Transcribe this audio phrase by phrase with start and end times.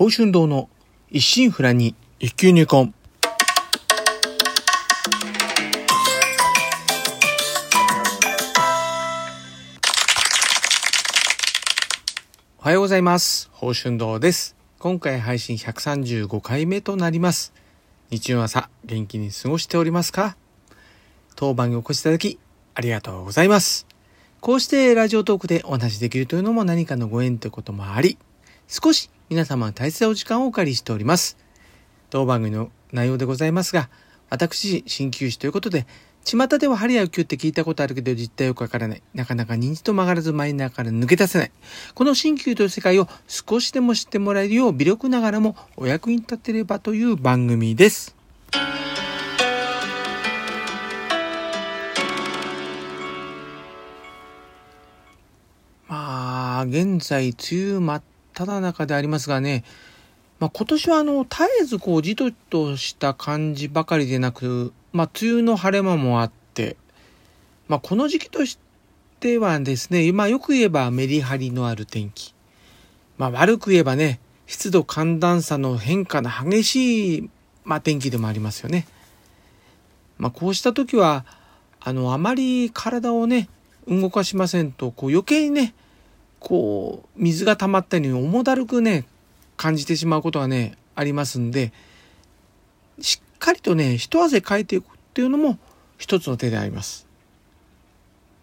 [0.00, 0.70] 宝春堂の
[1.10, 2.94] 一心不乱に一級入魂。
[12.56, 13.50] おはようございます。
[13.52, 14.56] 宝春堂です。
[14.78, 17.52] 今回配信135回目となります。
[18.08, 20.34] 日曜朝、元気に過ごしておりますか？
[21.36, 22.38] 当番にお越しいただき、
[22.72, 23.86] ありがとうございます。
[24.40, 28.16] こうしてラジオトークでお話しできるというのも何かのご縁ということもあり、
[28.66, 31.38] 少し皆様大切なお時間をお借りしております。
[32.10, 33.88] 当番組の内容でございますが、
[34.28, 35.86] 私、鍼灸師ということで、
[36.24, 39.02] 巷では針や浮って聞いたことあるけど実態よくわからない。
[39.14, 41.52] なかなか認知と曲がらずマイナーから抜け出せない。
[41.94, 48.16] この鍼灸という世界を少しでも知ってもらえるよう微力ながらもお役に立てればという番組です。
[55.86, 57.36] まあ、現在、梅
[57.74, 58.02] 雨真っ
[58.34, 59.64] 只中でありますがね、
[60.38, 66.76] まあ、今年はあの、絶えずこう、じとじとした感じばかりでなく、まあ、梅雨の晴れ間もあって、
[67.68, 68.58] まあ、この時期とし
[69.20, 72.34] てはですね、今よく言えばメリハリのある天気。
[73.18, 77.30] まあ、悪く言えばね、湿度寒暖差の変化の激しい、
[77.64, 78.86] まあ、天気でもありますよね。
[80.16, 81.26] まあ、こうした時は、
[81.80, 83.48] あの、あまり体をね、
[83.86, 85.74] 動かしませんと、こう余計にね、
[86.40, 89.06] こう、水が溜まったように重だるくね、
[89.56, 91.72] 感じてしまうことがね、ありますんで、
[93.00, 95.58] しっかりとね、一汗かいていくっていうのも
[95.98, 97.06] 一つの手であります。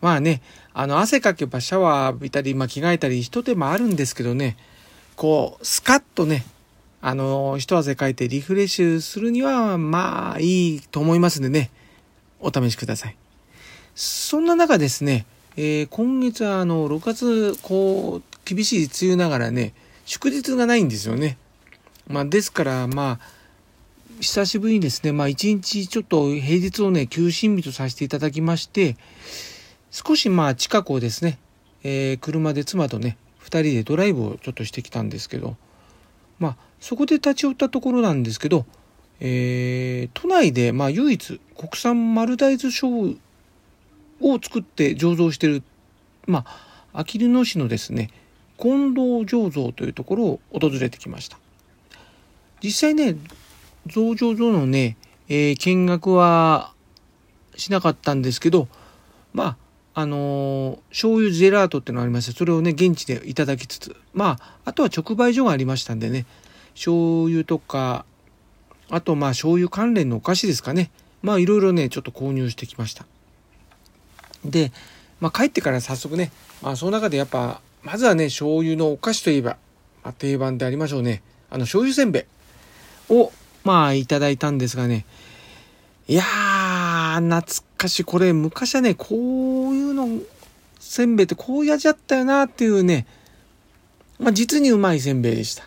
[0.00, 0.42] まあね、
[0.74, 4.56] あの、汗かけばシャワー浴びたり、まあ、着替えたり、一手間あるんですけどね、
[5.16, 6.44] こう、スカッとね、
[7.00, 11.70] あの、一汗かいてリフレッシュするには、まあ、いいと思いますんでね、
[12.40, 13.16] お試しください。
[13.94, 15.24] そんな中ですね、
[15.56, 19.72] えー今月はあの、6月、こう、厳しい梅雨ながらね、
[20.04, 21.38] 祝日がないんですよね。
[22.08, 23.36] まあ、ですから、まあ、
[24.20, 28.96] 久しぶりにですね、まあ、一日ちょっと平日をね、休診日とさせていただきまして、
[29.90, 31.38] 少しまあ、近くをですね、
[31.82, 35.56] えー車で妻とね、二人でドライブをちょっとしてきたんですけど、
[36.38, 38.66] まあ、そこで立ち寄ったところなんですけど、
[39.20, 43.14] えー都内で、まあ、唯一国産丸大豆醤油
[44.20, 45.62] を作って醸造してる、
[46.26, 48.10] まあ、あきる野市のですね、
[48.58, 51.38] 近藤醸造というところを訪れてきました。
[52.62, 53.16] 実際ね、
[53.86, 54.96] 増上所のね、
[55.28, 56.72] えー見学は
[57.56, 58.68] しなかったんですけど、
[59.32, 59.56] ま
[59.94, 66.26] あ、あのー醤油ジェラートっていうのがありまして、それをね、現地でいただきつつ、まあ、あとは直売所がありましたんでね、
[66.74, 68.04] 醤油とか、
[68.88, 70.90] あとまあ醤油関連のお菓子ですかね。
[71.22, 73.06] まあいろいろね、ちょっと購入してきました。
[74.50, 74.72] で、
[75.20, 76.30] まあ帰ってから早速ね、
[76.62, 79.56] まあその中でやっぱ、まずはね、醤油のお菓子といえば、
[80.02, 81.22] まあ、定番でありましょうね。
[81.50, 82.26] あの醤油せんべ
[83.10, 83.32] いを、
[83.64, 85.04] まあいただいたんですがね、
[86.08, 88.04] いやー、懐かしい。
[88.04, 90.08] これ昔はね、こういうの、
[90.78, 93.06] せんべいってこういう味だったよなっていうね、
[94.18, 95.64] まあ実にうまいせんべいでした。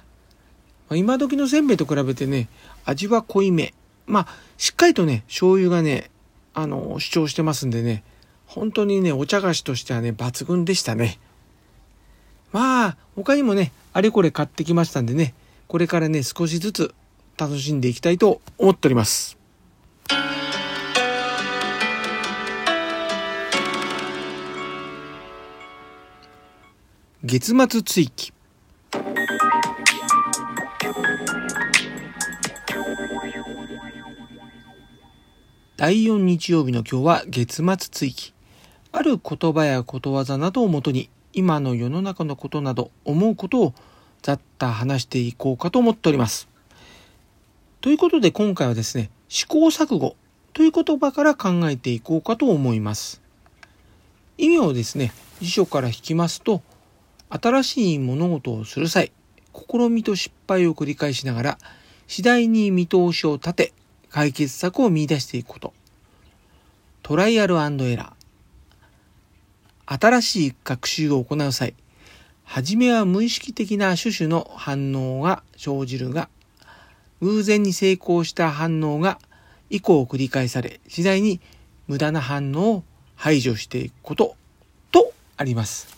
[0.90, 2.48] まあ今時のせんべいと比べてね、
[2.86, 3.74] 味は濃いめ。
[4.08, 6.10] まあ、しっかりとね、醤油がね、
[6.56, 8.04] あの、主張してますんでね、
[8.50, 11.20] 本当にね、お茶菓子としてはね、抜群でしたね。
[12.52, 15.36] まあ、他にもね、あれこれ買ってきましたんでね、
[15.68, 16.96] これからね、少しずつ
[17.38, 19.38] 楽しんでいきたいと思っております。
[27.24, 28.34] 月末追記。
[35.78, 38.34] 第4日曜日の今日は月末追記。
[39.00, 43.74] ある言葉やことわざなどをもとに、今の世の中のことなど思うことを
[44.22, 46.50] ざっと話していこうかと思っております。
[47.80, 50.18] ということで今回はですね、試行錯誤
[50.52, 53.22] という言葉から考えていこうかと思います。
[54.38, 56.62] 意味をですね、辞書から引きますと、
[57.30, 59.14] 新しい物事をする際、
[59.54, 61.58] 試みと失敗を繰り返しながら、
[62.06, 63.74] 次第に見通しを立て、
[64.10, 65.74] 解決策を見出していくこと。
[67.02, 68.19] トライアルエラー。
[69.92, 71.74] 新しい学習を行う際、
[72.44, 76.30] はじめは無意識的な種々の反応が生じるが、
[77.22, 79.18] 偶然に成功した反応が
[79.72, 81.42] 以降繰り返され、次第に
[81.88, 82.84] 無駄な反応を
[83.16, 84.36] 排除していくこと
[84.92, 85.98] とあります。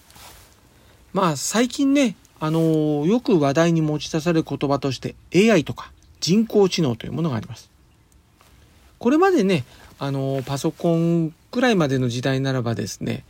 [1.11, 5.91] まあ最近ね、あのーよく話題に持ち出される言葉として AI とか
[6.21, 7.69] 人工知能というものがあります。
[8.99, 9.65] これまでね、
[9.99, 13.25] あのーパソコンくらいまでの時代ならばですね、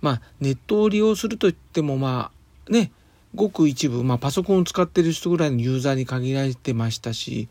[0.00, 2.30] まあネットを利用するといってもま
[2.68, 2.92] あね、
[3.34, 7.48] ごく一部、まあ、パソコンを使ってる人ぐらいのユーザーに限られてましたし、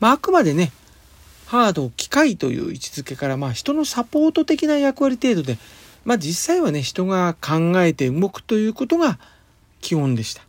[0.00, 0.72] まあ、あくまでね、
[1.46, 5.58] ハード、機械という位置づけから、まあ、人のサポート的な役割程度で、
[6.04, 9.18] まあ、実際はね、人が考えて動くということが
[9.80, 10.42] 基本でした。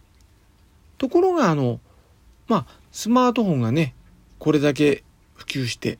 [0.97, 1.79] ところが、あの、
[2.47, 3.93] まあ、スマートフォンがね、
[4.39, 5.03] これだけ
[5.35, 5.99] 普及して、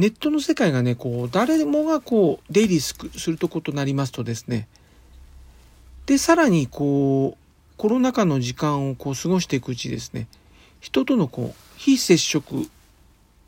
[0.00, 2.96] ネットの世界がね、こう、誰もがこう、出入りす
[3.30, 4.66] るとことなりますとですね、
[6.06, 10.26] で、さらにこう、コロナ禍の時間をこう過ごしていくうちですね、
[10.80, 12.66] 人とのこう、非接触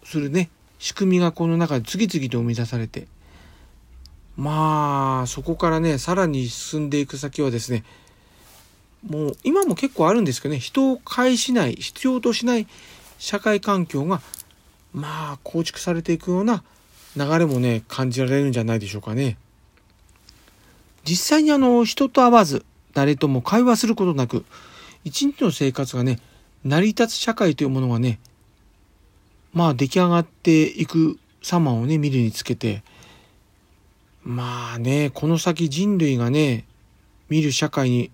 [0.05, 3.07] するね、仕組みがこの中で次々と生み出されて、
[4.37, 7.83] まあ、そこからね、さらに進んでいく先はですね、
[9.09, 12.67] もう今も結構あるんですけどね、人を介しない、必要としない
[13.19, 14.21] 社会環境が、
[14.93, 16.63] まあ、構築されていくような
[17.17, 19.37] 流れもね、感じられるんじゃないでしょうかね。
[21.05, 24.45] 実際にあの、人と会わず、誰とも会話することなく、
[25.05, 26.19] 一日の生活がね、
[26.65, 28.19] 成り立つ社会というものがね、
[29.53, 32.83] まあ出来上がっていく様をね、見るにつけて、
[34.25, 36.65] まあね、この先人類がね、
[37.29, 38.11] 見る社会に、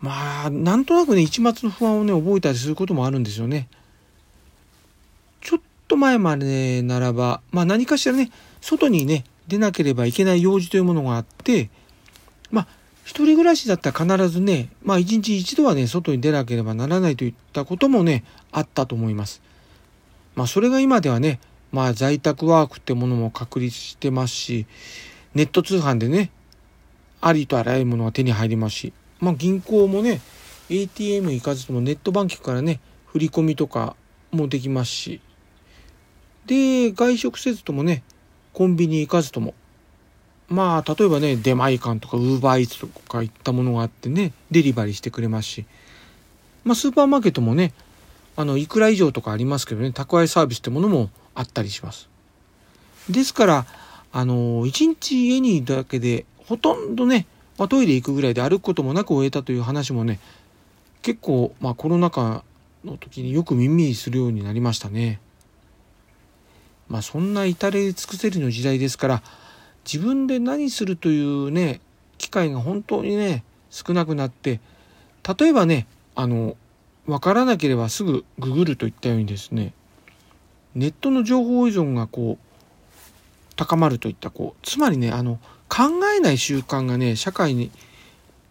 [0.00, 3.68] まあ、なんとなくね、一末の不安をね、覚えたりすることもあるんですよね。
[5.90, 11.68] ちょっと前までならば、まあ何かしらね、外にね、出なければいけない用事というものがあって、
[12.52, 12.68] まあ、
[13.02, 18.22] 一人暮らしだったら必ずね、まあ一日一度はね、外に出なければならないといったこともね、
[18.52, 19.42] あったと思います。
[20.36, 21.40] まあそれが今ではね、
[21.72, 24.66] まあ在宅ワークってものも確立してますし、
[25.34, 26.30] ネット通販でね、
[27.20, 30.20] ありとあらゆるものが手に入りますし、まあ銀行もね、
[30.68, 33.96] ATM 行かずともネットバンキングからね、振り込みとか
[34.30, 35.20] もできますし、
[36.46, 38.02] で、外食せずともね、
[38.52, 39.54] コンビニ行かずとも、
[40.48, 45.64] まあ、例えばね、出前館とかウーバーイーツとかいったものがあってね、デリバリーしてくれますし、
[46.64, 47.72] まあ、スーパーマーケットもね、
[48.36, 52.08] あの、いくら以上とかありますけどね、宅配サービスってものもあったりします。
[53.08, 53.66] ですから、
[54.12, 57.26] あの、一日家にいるだけで、ほとんどね、
[57.58, 60.18] まあ、トイレ行くぐらいで歩くこともなく終えたという話もね、
[61.02, 62.42] 結構、まあ、コロナ禍
[62.84, 65.20] の時によく耳にするようになりましたね。
[66.90, 69.22] まあ、そんな至れ尽くせりの時代ですから
[69.90, 71.80] 自分で何するというね
[72.18, 74.60] 機会が本当にね少なくなって
[75.38, 76.56] 例えばねあの
[77.06, 79.72] 分からなければすぐググるといったようにですね
[80.74, 85.38] ネットの情報依存がこう高まるといったこうつまりねあの
[85.68, 85.84] 考
[86.16, 87.70] えない習慣がね社会に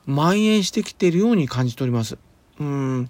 [0.06, 2.18] 蔓延してきているように感じております。
[2.60, 3.10] うん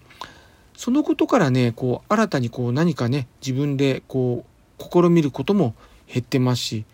[0.75, 5.75] そのことからねこう新たにこう何かね自分でこう試みることも
[6.07, 6.85] 減ってますし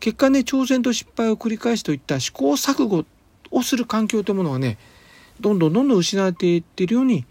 [0.00, 3.04] 結果ね挑戦と失敗を繰り返すといった試行錯誤
[3.50, 4.78] をする環境というものがね
[5.40, 7.24] どんどんどんどん失われていっているように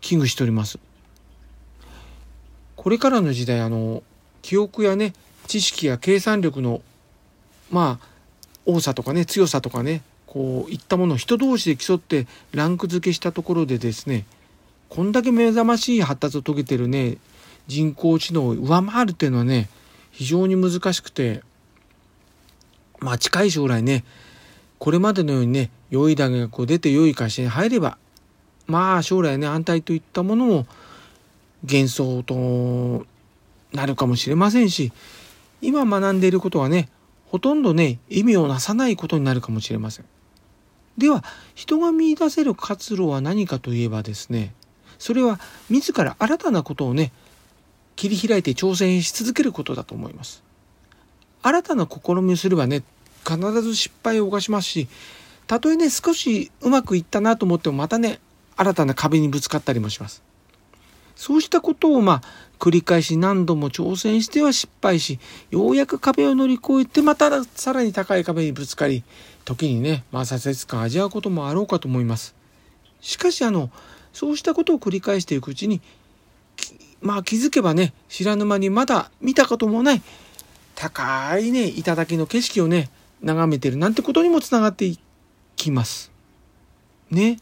[0.00, 0.78] 危惧しております。
[2.76, 4.02] これからの時代あの
[4.42, 5.14] 記憶やね
[5.46, 6.82] 知識や計算力の
[7.70, 8.06] まあ
[8.66, 14.26] 多さとかね強さとかねこういったものを人同士で競ってランク付けしたところでですね
[14.88, 17.16] こんだけ目覚ましい発達を遂げてるね
[17.66, 19.68] 人工知能を上回るっていうのはね
[20.10, 21.42] 非常に難しくて
[23.00, 24.04] まあ近い将来ね
[24.78, 27.98] これまでのようにね良い大学を出て良い会社に入れば
[28.66, 30.66] まあ将来ね安泰といったものも
[31.62, 33.06] 幻想と
[33.72, 34.92] なるかもしれませんし
[35.60, 36.88] 今学んでいることはね
[37.26, 40.04] ほとんどね意味をなさないことになるかもしれません。
[40.98, 44.54] では人が見いだせる活路は何かといえばですね
[44.98, 47.12] それは自ら新たなことをね
[47.96, 50.42] 切り開いて挑戦し続けることだと思います。
[51.42, 52.82] 新たな試みをすればね、
[53.26, 54.88] 必ず失敗を犯しますし、
[55.46, 58.18] たとえね、少しうまくいったなと思ってもまたね、
[58.56, 60.22] 新たな壁にぶつかったりもします。
[61.16, 62.22] そうしたことをまあ、
[62.58, 65.18] 繰り返し何度も挑戦しては失敗し、
[65.50, 69.04] ようやく壁を乗り越えてまたさらに高い壁にぶつかり、
[69.44, 72.34] 時にね、まあ挫折感を味わうこともあろうかと思います。
[73.00, 73.70] しかしあの、
[74.12, 75.82] そうしたことを繰り返していくうちに、
[77.00, 80.02] まあ気づけばね、知らぬ間にまだ見たこともない
[80.74, 82.90] 高いね、頂の景色をね、
[83.22, 84.98] 眺めてるなんてことにもつながってい
[85.56, 86.10] きます。
[87.10, 87.38] ね。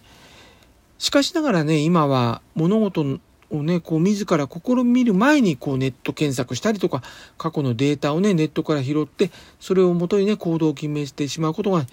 [0.99, 3.19] しかしながらね、今は物事
[3.51, 7.03] をね、こう自ら試みる前にこうネット検索したりとか、
[7.39, 9.31] 過去のデータをね、ネットから拾って、
[9.61, 11.87] それをもとにね、行動を決めてしまうことが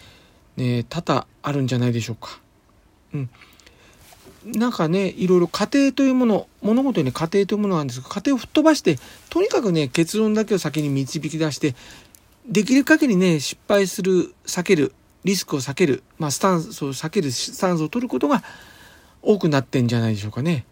[0.57, 2.39] ね、多々あるんじゃないでしょうか。
[3.13, 3.29] うん。
[4.45, 8.97] なんかねいろいろ家庭というもの物事に家庭というものなんですが家庭を吹っ飛ばして
[9.29, 11.75] とにかくね結論だけを先に導き出して
[12.47, 14.93] できる限りね失敗する避ける
[15.23, 18.43] リスクを避ける、まあ、スタンスを避けるスタンスを取ることが
[19.21, 20.65] 多くなってんじゃないでしょうかね。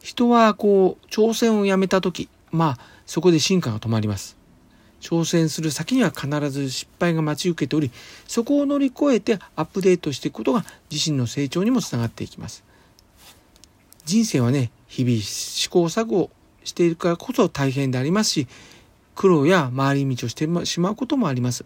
[0.00, 4.36] 人はこう挑戦をやめた時まあそこで進化が止まります。
[5.06, 7.92] 挑戦する先には必ず失敗が待ち受けており
[8.26, 12.64] そこを乗り越えてアップデートしていくことが自身の成長にもつながっていきます。
[14.04, 16.30] 人生はね日々試行錯誤
[16.64, 18.48] しているからこそ大変でありますし
[19.14, 21.64] 苦労や回り道をしてしまうこともあります。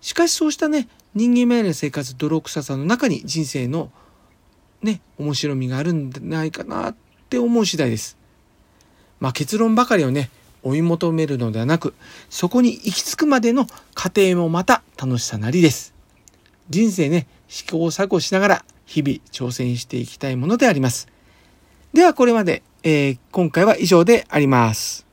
[0.00, 3.92] しかしそうしたね人間命令生活泥臭さの中に人生の
[4.82, 6.96] ね面白みがあるんじゃないかなっ
[7.30, 8.16] て思う次第です。
[9.20, 10.30] まあ結論ばかりをね
[10.62, 11.94] 追い求めるのではなく
[12.30, 15.94] そこに行き着くまでの過程もまた楽しさなりです。
[16.70, 21.08] 人生ね試行錯誤しながら日々挑戦していきたいものであります。
[21.92, 25.06] ではこれまで、えー、今回は以上であります。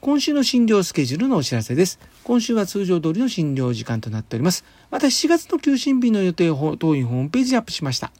[0.00, 1.98] 今週の診療スケジュールのお知らせです。
[2.24, 4.64] 今週は通常通りの診療時間となっております。
[4.90, 8.10] また7月の休診日の予定を当院ホームページにアップしました。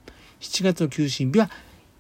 [0.41, 1.51] 7月の休診日は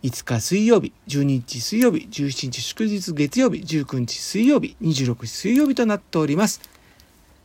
[0.02, 6.62] 5日水曜日、12日水曜日、17日祝日月曜日、19日水曜日、26日水曜日となっております。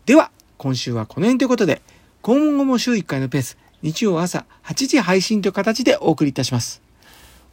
[0.05, 1.81] では、今週はこの辺ということで、
[2.21, 6.81] 今後も週1回のペース、日曜朝8時配信という形でお送りいたします。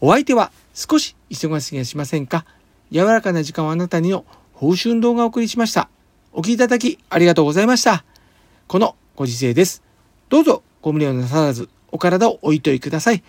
[0.01, 2.45] お相手は少し忙しすぎはしませんか
[2.91, 5.89] 柔らかな時間をあなたにの報春動画をお送りしました。
[6.33, 8.05] お聴きいただきありがとうございました。
[8.69, 9.83] このご時世です。
[10.29, 13.23] どうぞご無理をなさらず、お体をおいといください。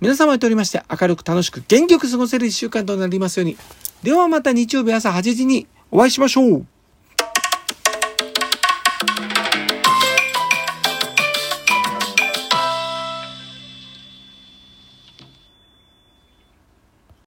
[0.00, 3.58] 皆様にとりまして明るく楽しく元気よく過ごせる一週間となりますように。
[4.02, 6.66] ではまた日曜日朝8時にお会いしましょう。